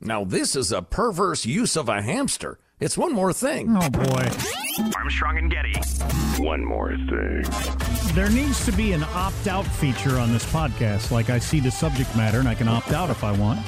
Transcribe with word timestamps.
Now, 0.00 0.24
this 0.24 0.56
is 0.56 0.72
a 0.72 0.80
perverse 0.82 1.44
use 1.44 1.76
of 1.76 1.88
a 1.88 2.00
hamster. 2.00 2.58
It's 2.78 2.96
one 2.96 3.12
more 3.12 3.32
thing. 3.34 3.76
Oh, 3.78 3.90
boy. 3.90 4.28
Armstrong 4.96 5.36
and 5.36 5.50
Getty. 5.50 5.74
One 6.42 6.64
more 6.64 6.96
thing. 6.96 7.44
There 8.14 8.30
needs 8.30 8.64
to 8.64 8.72
be 8.72 8.92
an 8.92 9.02
opt 9.12 9.46
out 9.46 9.66
feature 9.66 10.18
on 10.18 10.32
this 10.32 10.46
podcast. 10.46 11.10
Like 11.10 11.28
I 11.28 11.38
see 11.38 11.60
the 11.60 11.70
subject 11.70 12.14
matter 12.16 12.38
and 12.38 12.48
I 12.48 12.54
can 12.54 12.68
opt 12.68 12.92
out 12.92 13.10
if 13.10 13.22
I 13.22 13.32
want. 13.32 13.60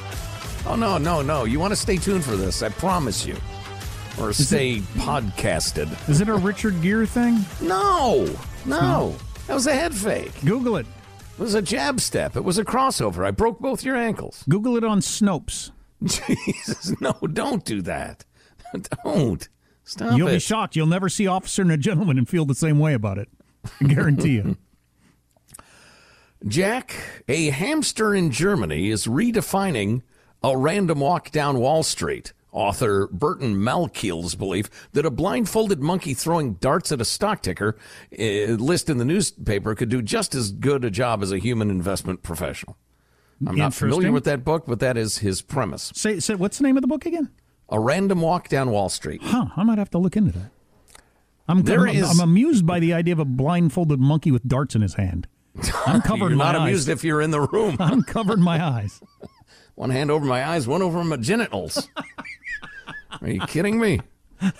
Oh, 0.66 0.74
no, 0.76 0.96
no, 0.96 1.20
no. 1.20 1.44
You 1.44 1.60
want 1.60 1.72
to 1.72 1.76
stay 1.76 1.96
tuned 1.98 2.24
for 2.24 2.36
this. 2.36 2.62
I 2.62 2.70
promise 2.70 3.26
you. 3.26 3.36
Or 4.18 4.30
Is 4.30 4.46
stay 4.48 4.76
it- 4.76 4.82
podcasted. 4.96 6.08
Is 6.08 6.22
it 6.22 6.28
a 6.30 6.34
Richard 6.34 6.80
Gere 6.80 7.04
thing? 7.06 7.40
No, 7.60 8.26
no. 8.64 9.14
That 9.48 9.54
was 9.54 9.66
a 9.66 9.74
head 9.74 9.94
fake. 9.94 10.32
Google 10.46 10.76
it. 10.78 10.86
It 11.34 11.38
was 11.42 11.54
a 11.54 11.62
jab 11.62 12.00
step. 12.00 12.36
It 12.36 12.44
was 12.44 12.56
a 12.58 12.64
crossover. 12.64 13.26
I 13.26 13.30
broke 13.32 13.58
both 13.58 13.84
your 13.84 13.96
ankles. 13.96 14.44
Google 14.48 14.76
it 14.78 14.84
on 14.84 15.00
Snopes. 15.00 15.70
Jesus, 16.04 17.00
no, 17.00 17.12
don't 17.32 17.64
do 17.64 17.82
that. 17.82 18.24
Don't. 19.04 19.48
Stop 19.84 20.16
You'll 20.16 20.28
it. 20.28 20.34
be 20.34 20.38
shocked. 20.38 20.76
You'll 20.76 20.86
never 20.86 21.08
see 21.08 21.26
Officer 21.26 21.62
and 21.62 21.72
a 21.72 21.76
Gentleman 21.76 22.16
and 22.16 22.28
feel 22.28 22.44
the 22.44 22.54
same 22.54 22.78
way 22.78 22.94
about 22.94 23.18
it. 23.18 23.28
I 23.80 23.84
guarantee 23.84 24.36
you. 24.36 24.56
Jack, 26.46 26.94
a 27.28 27.50
hamster 27.50 28.14
in 28.14 28.30
Germany 28.30 28.88
is 28.88 29.06
redefining 29.06 30.02
a 30.42 30.56
random 30.56 31.00
walk 31.00 31.30
down 31.30 31.58
Wall 31.58 31.82
Street. 31.82 32.32
Author 32.52 33.08
Burton 33.08 33.56
Malkiel's 33.56 34.34
belief 34.34 34.68
that 34.92 35.06
a 35.06 35.10
blindfolded 35.10 35.80
monkey 35.80 36.12
throwing 36.12 36.54
darts 36.54 36.92
at 36.92 37.00
a 37.00 37.04
stock 37.04 37.40
ticker 37.42 37.78
uh, 38.18 38.22
list 38.22 38.90
in 38.90 38.98
the 38.98 39.06
newspaper 39.06 39.74
could 39.74 39.88
do 39.88 40.02
just 40.02 40.34
as 40.34 40.52
good 40.52 40.84
a 40.84 40.90
job 40.90 41.22
as 41.22 41.32
a 41.32 41.38
human 41.38 41.70
investment 41.70 42.22
professional. 42.22 42.76
I'm 43.46 43.56
not 43.56 43.74
familiar 43.74 44.12
with 44.12 44.24
that 44.24 44.44
book, 44.44 44.64
but 44.66 44.80
that 44.80 44.96
is 44.96 45.18
his 45.18 45.42
premise. 45.42 45.90
Say, 45.94 46.20
say, 46.20 46.34
what's 46.34 46.58
the 46.58 46.64
name 46.64 46.76
of 46.76 46.82
the 46.82 46.86
book 46.88 47.06
again? 47.06 47.30
A 47.68 47.80
random 47.80 48.20
walk 48.20 48.48
down 48.48 48.70
Wall 48.70 48.88
Street. 48.88 49.20
Huh, 49.22 49.46
I 49.56 49.62
might 49.64 49.78
have 49.78 49.90
to 49.90 49.98
look 49.98 50.16
into 50.16 50.32
that. 50.32 50.50
I'm, 51.48 51.62
There 51.62 51.88
I'm, 51.88 51.96
is- 51.96 52.08
I'm 52.20 52.20
amused 52.28 52.66
by 52.66 52.78
the 52.80 52.92
idea 52.94 53.12
of 53.14 53.18
a 53.18 53.24
blindfolded 53.24 53.98
monkey 53.98 54.30
with 54.30 54.46
darts 54.46 54.74
in 54.74 54.82
his 54.82 54.94
hand. 54.94 55.26
I'm 55.86 56.00
covering 56.02 56.30
You're 56.30 56.38
my 56.38 56.52
not 56.52 56.56
eyes. 56.56 56.62
amused 56.68 56.88
if 56.88 57.04
you're 57.04 57.20
in 57.20 57.30
the 57.30 57.40
room. 57.40 57.76
I'm 57.80 58.02
covering 58.02 58.40
my 58.42 58.64
eyes. 58.64 59.00
One 59.74 59.90
hand 59.90 60.10
over 60.10 60.24
my 60.24 60.44
eyes, 60.46 60.68
one 60.68 60.82
over 60.82 61.02
my 61.02 61.16
genitals. 61.16 61.88
Are 63.20 63.28
you 63.28 63.40
kidding 63.46 63.78
me? 63.80 64.00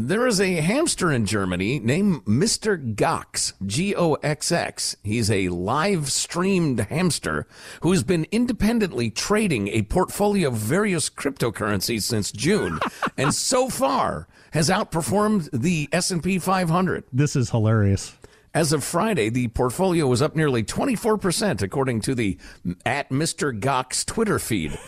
There 0.00 0.28
is 0.28 0.40
a 0.40 0.60
hamster 0.60 1.10
in 1.10 1.26
Germany 1.26 1.80
named 1.80 2.24
Mr. 2.24 2.94
Goxx, 2.94 3.54
G 3.66 3.96
O 3.96 4.14
X 4.14 4.52
X. 4.52 4.96
He's 5.02 5.28
a 5.28 5.48
live 5.48 6.12
streamed 6.12 6.78
hamster 6.78 7.48
who's 7.82 8.04
been 8.04 8.24
independently 8.30 9.10
trading 9.10 9.66
a 9.66 9.82
portfolio 9.82 10.50
of 10.50 10.54
various 10.54 11.10
cryptocurrencies 11.10 12.02
since 12.02 12.30
June 12.30 12.78
and 13.18 13.34
so 13.34 13.68
far 13.68 14.28
has 14.52 14.70
outperformed 14.70 15.48
the 15.52 15.88
S&P 15.90 16.38
500. 16.38 17.02
This 17.12 17.34
is 17.34 17.50
hilarious. 17.50 18.16
As 18.54 18.72
of 18.72 18.84
Friday, 18.84 19.30
the 19.30 19.48
portfolio 19.48 20.06
was 20.06 20.22
up 20.22 20.36
nearly 20.36 20.62
24%, 20.62 21.60
according 21.60 22.02
to 22.02 22.14
the 22.14 22.38
at 22.86 23.10
Mr. 23.10 23.58
Goxx 23.58 24.06
Twitter 24.06 24.38
feed 24.38 24.78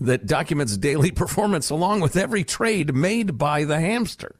that 0.00 0.26
documents 0.26 0.76
daily 0.76 1.10
performance 1.22 1.70
along 1.70 2.00
with 2.00 2.16
every 2.16 2.44
trade 2.44 2.94
made 2.94 3.38
by 3.38 3.64
the 3.64 3.80
hamster. 3.80 4.36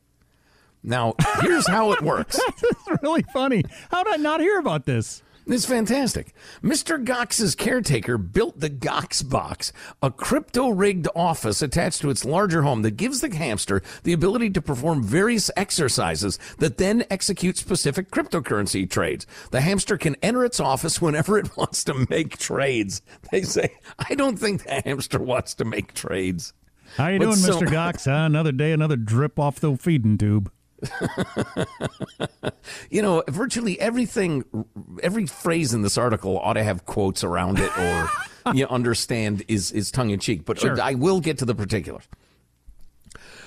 Now, 0.82 1.15
here's 1.41 1.66
how 1.66 1.92
it 1.92 2.03
works. 2.03 2.38
It's 2.62 3.03
really 3.03 3.25
funny. 3.32 3.64
How 3.91 4.03
did 4.04 4.14
I 4.14 4.16
not 4.16 4.41
hear 4.41 4.59
about 4.59 4.84
this? 4.84 5.22
It's 5.47 5.66
fantastic. 5.66 6.32
Mr. 6.62 7.05
Goxx's 7.05 7.55
caretaker 7.55 8.16
built 8.16 8.60
the 8.60 8.71
Goxx 8.71 9.28
box, 9.28 9.72
a 10.03 10.10
crypto 10.10 10.71
rigged 10.71 11.06
office 11.15 11.60
attached 11.60 12.00
to 12.00 12.09
its 12.10 12.25
larger 12.25 12.62
home 12.62 12.81
that 12.82 12.97
gives 12.97 13.21
the 13.21 13.34
hamster 13.34 13.82
the 14.05 14.15
ability 14.15 14.49
to 14.50 14.62
perform 14.62 15.03
various 15.03 15.50
exercises 15.55 16.38
that 16.59 16.78
then 16.78 17.05
execute 17.10 17.59
specific 17.59 18.10
cryptocurrency 18.10 18.88
trades. 18.88 19.27
The 19.50 19.60
hamster 19.60 19.99
can 19.99 20.16
enter 20.22 20.44
its 20.47 20.60
office 20.60 21.03
whenever 21.03 21.37
it 21.37 21.55
wants 21.59 21.84
to 21.84 22.06
make 22.09 22.38
trades. 22.38 23.03
They 23.31 23.43
say, 23.43 23.75
I 23.99 24.15
don't 24.15 24.38
think 24.38 24.65
the 24.65 24.81
hamster 24.84 25.19
wants 25.19 25.53
to 25.56 25.66
make 25.66 25.93
trades. 25.93 26.55
How 26.97 27.09
you 27.09 27.19
But 27.19 27.25
doing, 27.26 27.37
so- 27.37 27.61
Mr. 27.61 27.67
Goxx? 27.67 28.05
Huh? 28.06 28.25
Another 28.26 28.52
day, 28.52 28.73
another 28.73 28.97
drip 28.97 29.38
off 29.38 29.61
the 29.61 29.76
feeding 29.76 30.17
tube. 30.17 30.50
You 32.90 33.02
know, 33.02 33.22
virtually 33.28 33.78
everything, 33.81 34.44
every 35.02 35.26
phrase 35.26 35.75
in 35.75 35.82
this 35.82 35.98
article 35.98 36.38
ought 36.38 36.54
to 36.54 36.64
have 36.64 36.86
quotes 36.86 37.25
around 37.25 37.58
it 37.58 37.76
or 37.78 38.08
you 38.54 38.66
understand 38.66 39.44
is, 39.48 39.72
is 39.72 39.90
tongue 39.90 40.10
in 40.10 40.20
cheek. 40.20 40.44
But 40.44 40.58
Sure. 40.58 40.81
I 40.81 40.94
will 40.94 41.20
get 41.20 41.38
to 41.38 41.44
the 41.44 41.54
particulars. 41.54 42.04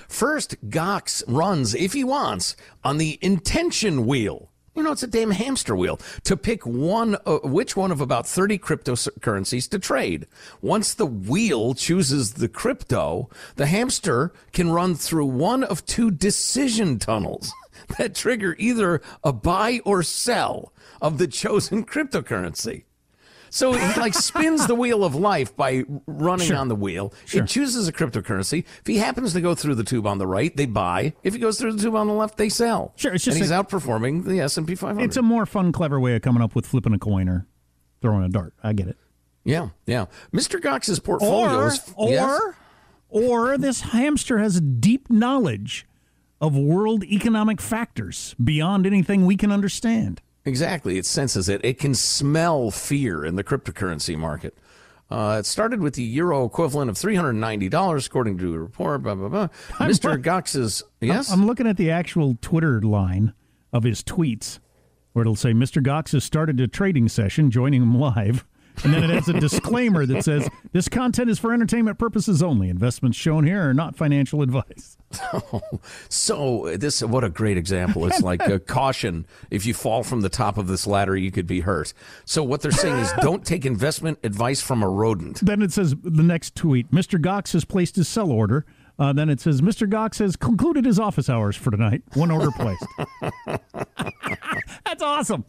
First, 0.07 0.55
Goxx 0.69 1.23
runs, 1.27 1.75
if 1.75 1.93
he 1.93 2.03
wants, 2.03 2.55
on 2.83 2.97
the 2.97 3.17
intention 3.21 4.05
wheel. 4.05 4.49
You 4.77 4.83
know, 4.83 4.91
it's 4.91 5.01
a 5.01 5.07
damn 5.07 5.31
hamster 5.31 5.75
wheel 5.75 5.99
to 6.25 6.37
pick 6.37 6.63
one, 6.63 7.17
uh, 7.25 7.39
which 7.39 7.75
one 7.75 7.91
of 7.91 7.99
about 7.99 8.27
30 8.27 8.59
cryptocurrencies 8.59 9.67
to 9.69 9.79
trade. 9.79 10.27
Once 10.61 10.93
the 10.93 11.07
wheel 11.07 11.73
chooses 11.73 12.35
the 12.35 12.47
crypto, 12.47 13.27
the 13.55 13.65
hamster 13.65 14.31
can 14.53 14.71
run 14.71 14.93
through 14.93 15.25
one 15.25 15.63
of 15.63 15.83
two 15.87 16.11
decision 16.11 16.99
tunnels 16.99 17.51
that 17.97 18.13
trigger 18.13 18.55
either 18.59 19.01
a 19.23 19.33
buy 19.33 19.79
or 19.83 20.03
sell 20.03 20.71
of 21.01 21.17
the 21.17 21.27
chosen 21.27 21.83
cryptocurrency. 21.83 22.83
So 23.49 23.73
he 23.73 23.99
like 23.99 24.13
spins 24.13 24.67
the 24.67 24.75
wheel 24.75 25.03
of 25.03 25.15
life 25.15 25.55
by 25.55 25.83
running 26.05 26.47
Sure. 26.47 26.57
on 26.57 26.67
the 26.67 26.75
wheel. 26.75 27.13
Sure. 27.25 27.43
It 27.43 27.47
chooses 27.47 27.87
a 27.87 27.93
cryptocurrency. 27.93 28.65
If 28.81 28.87
he 28.87 28.97
happens 28.97 29.33
to 29.33 29.41
go 29.41 29.55
through 29.55 29.75
the 29.75 29.83
tube 29.83 30.05
on 30.07 30.17
the 30.17 30.27
right, 30.27 30.55
they 30.55 30.65
buy. 30.65 31.13
If 31.23 31.33
he 31.33 31.39
goes 31.39 31.59
through 31.59 31.73
the 31.73 31.81
tube 31.83 31.95
on 31.95 32.07
the 32.07 32.13
left, 32.13 32.37
they 32.37 32.49
sell. 32.49 32.93
Sure, 32.95 33.13
it's 33.13 33.23
just 33.23 33.37
and 33.37 33.43
he's 33.43 33.51
outperforming 33.51 34.25
the 34.25 34.39
S 34.41 34.57
and 34.57 34.67
P 34.67 34.75
500. 34.75 35.03
It's 35.03 35.17
a 35.17 35.21
more 35.21 35.45
fun, 35.45 35.71
clever 35.71 35.99
way 35.99 36.15
of 36.15 36.21
coming 36.21 36.41
up 36.43 36.55
with 36.55 36.65
flipping 36.65 36.93
a 36.93 36.99
coin 36.99 37.29
or 37.29 37.47
throwing 38.01 38.23
a 38.23 38.29
dart. 38.29 38.53
I 38.63 38.73
get 38.73 38.87
it. 38.87 38.97
yeah, 39.43 39.69
yeah. 39.85 40.05
Mr. 40.33 40.59
Goxx's 40.59 40.99
portfolio 40.99 41.57
Or, 41.59 41.67
is 41.67 41.93
or, 41.95 42.09
yes? 42.09 42.41
or 43.09 43.57
this 43.57 43.81
hamster 43.81 44.37
has 44.39 44.59
deep 44.61 45.09
knowledge 45.09 45.87
of 46.39 46.55
world 46.55 47.03
economic 47.05 47.59
factors 47.61 48.35
beyond 48.43 48.85
anything 48.85 49.25
we 49.25 49.35
can 49.35 49.51
understand. 49.51 50.21
Exactly. 50.47 50.97
It 50.97 51.05
senses 51.05 51.49
it. 51.49 51.63
It 51.63 51.77
can 51.77 51.93
smell 51.93 52.71
fear 52.71 53.25
in 53.25 53.35
the 53.35 53.43
cryptocurrency 53.43 54.17
market. 54.17 54.57
Uh, 55.09 55.37
it 55.39 55.45
started 55.45 55.81
with 55.81 55.95
the 55.95 56.03
euro 56.03 56.45
equivalent 56.45 56.89
of 56.89 56.95
$390, 56.95 58.07
according 58.07 58.37
to 58.37 58.55
a 58.55 58.59
report. 58.59 59.03
Blah, 59.03 59.15
blah, 59.15 59.27
blah. 59.27 59.47
Mr. 59.79 60.21
Goxx's. 60.21 60.83
Yes? 61.01 61.31
I'm 61.31 61.45
looking 61.45 61.67
at 61.67 61.77
the 61.77 61.91
actual 61.91 62.37
Twitter 62.41 62.81
line 62.81 63.33
of 63.73 63.83
his 63.83 64.03
tweets 64.03 64.59
where 65.11 65.23
it'll 65.23 65.35
say 65.35 65.51
Mr. 65.51 65.81
Goxx 65.81 66.11
has 66.11 66.23
started 66.23 66.59
a 66.59 66.67
trading 66.67 67.09
session, 67.09 67.51
joining 67.51 67.81
him 67.81 67.97
live. 67.97 68.45
And 68.83 68.93
then 68.93 69.03
it 69.03 69.09
has 69.09 69.27
a 69.27 69.33
disclaimer 69.33 70.05
that 70.05 70.23
says 70.23 70.47
this 70.71 70.87
content 70.87 71.29
is 71.29 71.39
for 71.39 71.53
entertainment 71.53 71.97
purposes 71.97 72.43
only. 72.43 72.69
Investments 72.69 73.17
shown 73.17 73.45
here 73.45 73.69
are 73.69 73.73
not 73.73 73.95
financial 73.95 74.41
advice. 74.41 74.97
So 76.09 76.75
this, 76.77 77.01
what 77.01 77.23
a 77.23 77.29
great 77.29 77.57
example. 77.57 78.05
It's 78.07 78.21
like 78.21 78.45
a 78.47 78.59
caution. 78.59 79.25
If 79.49 79.65
you 79.65 79.73
fall 79.73 80.03
from 80.03 80.21
the 80.21 80.29
top 80.29 80.57
of 80.57 80.67
this 80.67 80.85
ladder, 80.85 81.15
you 81.15 81.31
could 81.31 81.47
be 81.47 81.61
hurt. 81.61 81.93
So 82.25 82.43
what 82.43 82.61
they're 82.61 82.71
saying 82.71 82.97
is 82.97 83.11
don't 83.21 83.45
take 83.45 83.65
investment 83.65 84.19
advice 84.23 84.61
from 84.61 84.83
a 84.83 84.89
rodent. 84.89 85.39
Then 85.41 85.61
it 85.61 85.71
says 85.71 85.95
the 86.03 86.23
next 86.23 86.55
tweet 86.55 86.91
Mr. 86.91 87.19
Goxx 87.21 87.53
has 87.53 87.65
placed 87.65 87.95
his 87.95 88.07
sell 88.07 88.31
order. 88.31 88.65
Uh, 88.99 89.13
then 89.13 89.29
it 89.29 89.39
says 89.39 89.61
Mr. 89.61 89.87
Goxx 89.87 90.19
has 90.19 90.35
concluded 90.35 90.83
his 90.85 90.99
office 90.99 91.29
hours 91.29 91.55
for 91.55 91.71
tonight. 91.71 92.01
One 92.15 92.31
order 92.31 92.49
placed. 92.51 92.85
That's 94.85 95.03
awesome. 95.03 95.45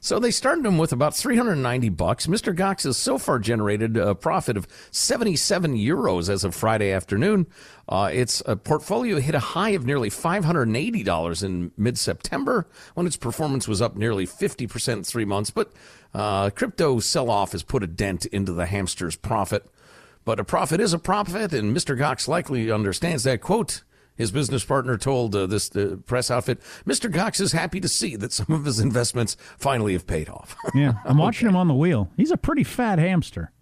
So 0.00 0.18
they 0.18 0.30
started 0.30 0.64
him 0.66 0.78
with 0.78 0.92
about 0.92 1.14
390 1.14 1.88
bucks. 1.90 2.26
Mr. 2.26 2.54
Goxx 2.54 2.84
has 2.84 2.96
so 2.96 3.18
far 3.18 3.38
generated 3.38 3.96
a 3.96 4.14
profit 4.14 4.56
of 4.56 4.66
77 4.90 5.76
euros 5.76 6.28
as 6.28 6.44
of 6.44 6.54
Friday 6.54 6.92
afternoon. 6.92 7.46
Uh, 7.88 8.10
its 8.12 8.42
uh, 8.46 8.56
portfolio 8.56 9.20
hit 9.20 9.34
a 9.34 9.40
high 9.40 9.70
of 9.70 9.86
nearly 9.86 10.10
$580 10.10 11.44
in 11.44 11.72
mid-September 11.76 12.66
when 12.94 13.06
its 13.06 13.16
performance 13.16 13.68
was 13.68 13.80
up 13.80 13.96
nearly 13.96 14.26
50% 14.26 14.92
in 14.92 15.04
three 15.04 15.24
months. 15.24 15.50
But 15.50 15.72
uh, 16.14 16.50
crypto 16.50 16.98
sell-off 16.98 17.52
has 17.52 17.62
put 17.62 17.82
a 17.82 17.86
dent 17.86 18.26
into 18.26 18.52
the 18.52 18.66
hamster's 18.66 19.16
profit. 19.16 19.64
But 20.24 20.40
a 20.40 20.44
profit 20.44 20.80
is 20.80 20.92
a 20.92 20.98
profit, 20.98 21.52
and 21.52 21.74
Mr. 21.74 21.96
Goxx 21.96 22.26
likely 22.26 22.70
understands 22.70 23.22
that. 23.22 23.40
Quote, 23.40 23.82
his 24.16 24.30
business 24.30 24.64
partner 24.64 24.96
told 24.96 25.34
uh, 25.36 25.46
this 25.46 25.74
uh, 25.76 25.96
press 26.06 26.30
outfit, 26.30 26.60
Mr. 26.86 27.12
Cox 27.12 27.40
is 27.40 27.52
happy 27.52 27.80
to 27.80 27.88
see 27.88 28.16
that 28.16 28.32
some 28.32 28.50
of 28.50 28.64
his 28.64 28.80
investments 28.80 29.36
finally 29.58 29.92
have 29.92 30.06
paid 30.06 30.28
off. 30.28 30.56
Yeah, 30.74 30.94
I'm 31.04 31.18
watching 31.18 31.48
him 31.48 31.56
on 31.56 31.68
the 31.68 31.74
wheel. 31.74 32.10
He's 32.16 32.30
a 32.30 32.36
pretty 32.36 32.64
fat 32.64 32.98
hamster. 32.98 33.52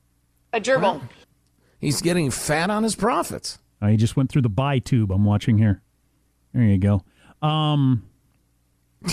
A 0.52 0.60
gerbil. 0.60 1.02
He's 1.80 2.00
getting 2.00 2.30
fat 2.30 2.70
on 2.70 2.82
his 2.84 2.94
profits. 2.94 3.58
Uh, 3.82 3.88
he 3.88 3.96
just 3.96 4.16
went 4.16 4.30
through 4.30 4.42
the 4.42 4.48
buy 4.48 4.78
tube 4.78 5.10
I'm 5.10 5.24
watching 5.24 5.58
here. 5.58 5.82
There 6.52 6.62
you 6.62 6.78
go. 6.78 7.02
Um, 7.46 8.04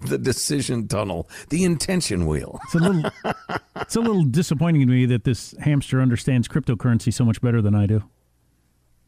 The 0.00 0.18
decision 0.18 0.88
tunnel, 0.88 1.28
the 1.50 1.62
intention 1.62 2.26
wheel. 2.26 2.58
it's 2.64 2.74
a 2.74 2.78
little 2.78 3.10
it's 3.76 3.94
a 3.94 4.00
little 4.00 4.24
disappointing 4.24 4.80
to 4.80 4.92
me 4.92 5.06
that 5.06 5.22
this 5.22 5.54
hamster 5.60 6.00
understands 6.00 6.48
cryptocurrency 6.48 7.14
so 7.14 7.24
much 7.24 7.40
better 7.40 7.62
than 7.62 7.76
I 7.76 7.86
do. 7.86 8.02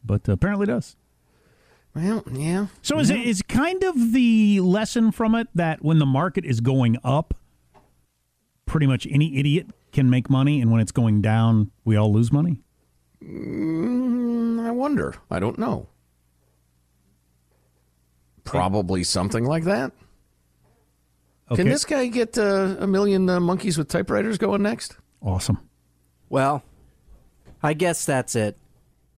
But 0.03 0.27
uh, 0.27 0.33
apparently 0.33 0.65
does. 0.65 0.95
Well, 1.93 2.23
yeah. 2.31 2.67
So 2.81 2.99
is 2.99 3.09
it 3.09 3.19
is 3.19 3.41
kind 3.41 3.83
of 3.83 4.13
the 4.13 4.61
lesson 4.61 5.11
from 5.11 5.35
it 5.35 5.47
that 5.55 5.83
when 5.83 5.99
the 5.99 6.05
market 6.05 6.45
is 6.45 6.61
going 6.61 6.97
up, 7.03 7.33
pretty 8.65 8.87
much 8.87 9.05
any 9.11 9.37
idiot 9.37 9.67
can 9.91 10.09
make 10.09 10.29
money, 10.29 10.61
and 10.61 10.71
when 10.71 10.79
it's 10.79 10.93
going 10.93 11.21
down, 11.21 11.71
we 11.83 11.97
all 11.97 12.11
lose 12.13 12.31
money. 12.31 12.59
Mm, 13.21 14.65
I 14.65 14.71
wonder. 14.71 15.15
I 15.29 15.39
don't 15.39 15.59
know. 15.59 15.89
Probably 18.45 19.03
something 19.03 19.45
like 19.45 19.65
that. 19.65 19.91
Okay, 21.51 21.63
Can 21.63 21.69
this 21.69 21.83
guy 21.83 22.07
get 22.07 22.37
uh, 22.37 22.77
a 22.79 22.87
million 22.87 23.29
uh, 23.29 23.39
monkeys 23.41 23.77
with 23.77 23.89
typewriters 23.89 24.37
going 24.37 24.61
next? 24.61 24.95
awesome? 25.21 25.59
Well, 26.29 26.63
I 27.61 27.73
guess 27.73 28.05
that's 28.05 28.35
it. 28.35 28.57